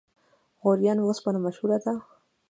[0.61, 1.93] غوریان وسپنه مشهوره ده؟